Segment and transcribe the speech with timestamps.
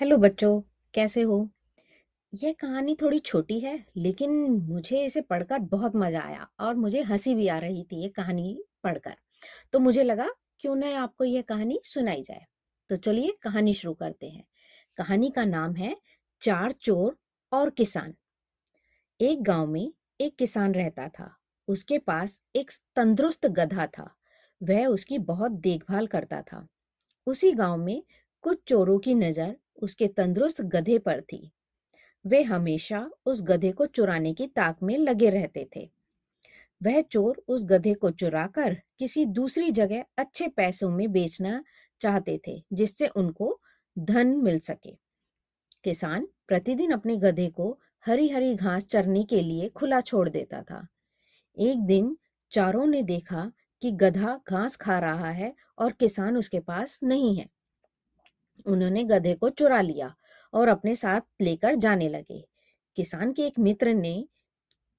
[0.00, 0.62] Hello बच्चों,
[0.94, 1.50] कैसे हो?
[2.34, 7.34] यह कहानी थोड़ी छोटी है, लेकिन मुझे इसे पढ़कर बहुत मज़ा आया और मुझे हँसी
[7.34, 9.14] भी आ रही थी ये कहानी पढ़कर।
[9.72, 10.28] तो मुझे लगा,
[10.60, 12.46] क्यों ना आपको यह कहानी सुनाई जाए।
[12.88, 14.44] तो चलिए कहानी शुरू करते हैं।
[14.96, 15.96] कहानी का नाम है,
[16.40, 17.16] चार चोर
[17.52, 18.14] और किसान।
[19.20, 21.36] एक गाँव में एक किसान रहता था।
[21.68, 24.14] उसके पास एक तंदुरुस्त गधा था।
[24.62, 26.68] वह उसकी बहुत देखभाल करता था।
[27.26, 28.02] उसी गाँव में
[28.42, 31.50] कुछ चोरों की नज़र उसके तंदुरुस्त गधे पर थी।
[32.26, 35.90] वे हमेशा उस गधे को चुराने की ताक में लगे रहते थे।
[36.82, 41.64] वह चोर उस गधे को चुराकर किसी दूसरी जगह अच्छे पैसों में बेचना
[42.00, 43.60] चाहते थे, जिससे उनको
[43.98, 44.90] धन मिल सके।
[45.84, 50.86] किसान प्रतिदिन अपने गधे को हरी हरी घास चरने के लिए खुला छोड़ देता था।
[51.58, 52.16] एक दिन
[52.50, 53.52] चारों ने देखा
[53.82, 57.48] कि गधा घास खा रहा है और किसान उसके पास नहीं है।
[58.66, 60.14] उन्होंने गधे को चुरा लिया
[60.52, 62.44] और अपने साथ लेकर जाने लगे।
[62.96, 64.24] किसान के एक मित्र ने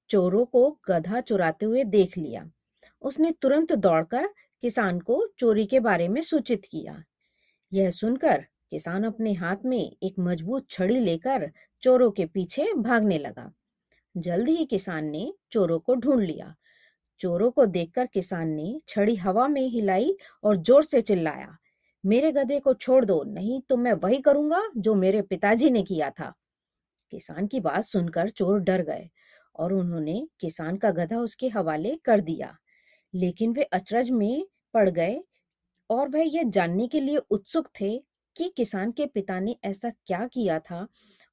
[0.09, 2.51] चोरों को गधा चुराते हुए देख लिया।
[3.01, 4.27] उसने तुरंत दौड़कर
[4.61, 7.03] किसान को चोरी के बारे में सूचित किया।
[7.73, 13.51] यह सुनकर किसान अपने हाथ में एक मज़बूत छड़ी लेकर चोरों के पीछे भागने लगा।
[14.17, 16.55] जल्द ही किसान ने चोरों को ढूंढ लिया।
[17.19, 21.57] चोरों को देखकर किसान ने छड़ी हवा में हिलाई और ज़ोर से चिल्लाया।
[22.05, 26.09] मेरे गधे को छोड़ दो, नहीं तो मैं वही करूँगा जो मेरे पिताजी ने किया
[26.09, 26.33] था।
[27.11, 29.09] किसान की बात सुनकर चोर डर गए
[29.55, 32.57] और उन्होंने किसान का गधा उसके हवाले कर दिया।
[33.13, 35.23] लेकिन वे अचरज में पड़ गए
[35.89, 38.03] और वह यह जानने के लिए उत्सुक थे
[38.35, 40.87] कि किसान के पिता ने ऐसा क्या किया था,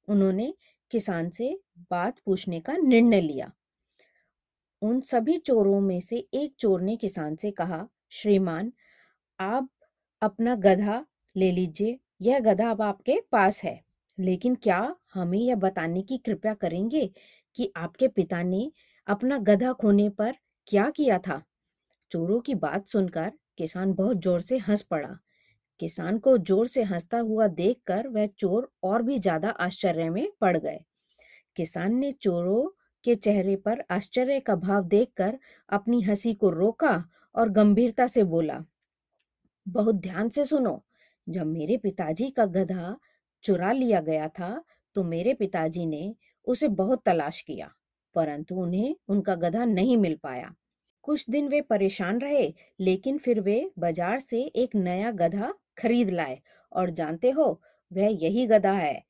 [0.07, 0.53] उन्होंने
[0.91, 1.59] किसान से
[1.91, 3.51] बात पूछने का निर्णय लिया।
[4.81, 8.73] उन सभी चोरों में से एक चोर ने किसान से कहा, श्रीमान,
[9.39, 9.69] आप
[10.23, 13.79] अपना गधा ले लीजिए, यह गधा अब आपके पास है।
[14.17, 17.09] लेकिन क्या हमें यह बताने की कृपया करेंगे
[17.57, 18.71] कि आपके पिता ने
[19.07, 20.35] अपना गधा खोने पर
[20.67, 21.41] क्या किया था?
[22.11, 25.17] चोरों की बात सुनकर किसान बहुत ज़ोर से हंस पड़ा।
[25.79, 30.57] किसान को ज़ोर से हंसता हुआ देखकर वह चोर और भी ज़्यादा आश्चर्य में पड़
[30.57, 30.79] गए।
[31.57, 32.63] किसान ने चोरों
[33.05, 35.37] के चेहरे पर आश्चर्य का भाव देखकर
[35.69, 37.03] अपनी हँसी को रोका
[37.35, 38.63] और गंभीरता से बोला
[39.65, 40.81] बहुत ध्यान से सुनो।
[41.27, 42.95] जब मेरे पिताजी का गधा
[43.43, 44.63] चुरा लिया गया था
[44.95, 46.13] तो मेरे पिताजी ने
[46.47, 47.69] उसे बहुत तलाश किया,
[48.15, 50.53] परंतु उन्हें उनका गधा नहीं मिल पाया।
[51.03, 56.39] कुछ दिन वे परेशान रहे, लेकिन फिर वे बाज़ार से एक नया गधा खरीद लाए
[56.71, 59.03] और जानते हो, वह यही गधा है।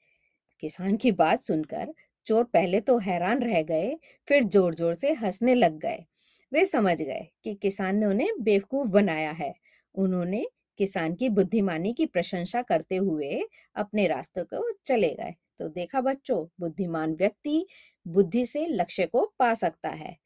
[0.64, 1.94] किसान की बात सुनकर
[2.28, 3.96] चोर पहले तो हैरान रह गए,
[4.28, 6.06] फिर ज़ोर ज़ोर से हंसने लग गए।
[6.52, 9.54] वे समझ गए कि किसान ने उन्हें बेवकूफ़ बनाया है।
[9.96, 10.46] उन्होंने
[10.80, 13.44] किसान की बुद्धिमानी की प्रशंसा करते हुए
[13.76, 17.66] अपने रास्ते को चले गए। तो देखा बच्चों, बुद्धिमान व्यक्ति
[18.08, 20.18] बुद्धि से लक्ष्य को पा सकता है।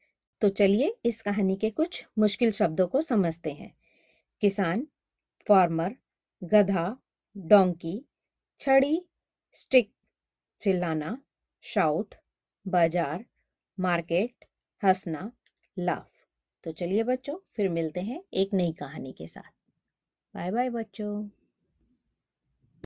[0.41, 3.73] तो चलिए इस कहानी के कुछ मुश्किल शब्दों को समझते हैं।
[4.41, 4.87] किसान,
[5.47, 5.95] फार्मर,
[6.43, 6.97] गधा,
[7.37, 8.05] डोंकी,
[8.59, 9.01] छड़ी,
[9.53, 9.91] स्टिक,
[10.61, 11.17] चिल्लाना,
[11.61, 12.15] शाउट,
[12.67, 13.25] बाज़ार,
[13.79, 14.45] मार्केट,
[14.83, 15.31] हंसना,
[15.77, 16.25] लाफ।
[16.63, 19.56] तो चलिए बच्चों, फिर मिलते हैं एक नई कहानी के साथ।
[20.34, 21.12] बाय बाय बच्चों